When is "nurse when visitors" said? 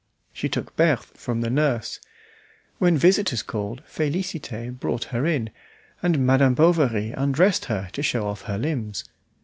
1.41-3.43